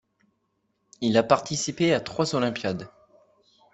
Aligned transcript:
Il 1.01 1.15
a 1.15 1.21
participé 1.21 1.93
à 1.93 2.01
trois 2.01 2.33
olympiades. 2.33 2.89